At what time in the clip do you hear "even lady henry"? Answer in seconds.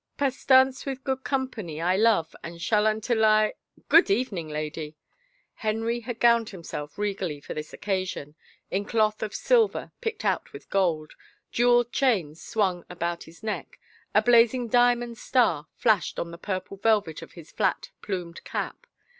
4.09-5.99